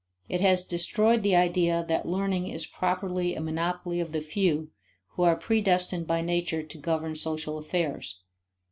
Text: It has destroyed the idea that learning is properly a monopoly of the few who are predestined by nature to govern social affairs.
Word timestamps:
It 0.27 0.41
has 0.41 0.65
destroyed 0.65 1.21
the 1.21 1.35
idea 1.35 1.85
that 1.87 2.07
learning 2.07 2.47
is 2.47 2.65
properly 2.65 3.35
a 3.35 3.39
monopoly 3.39 3.99
of 3.99 4.13
the 4.13 4.21
few 4.21 4.71
who 5.09 5.21
are 5.21 5.35
predestined 5.35 6.07
by 6.07 6.21
nature 6.21 6.63
to 6.63 6.77
govern 6.79 7.15
social 7.15 7.59
affairs. 7.59 8.19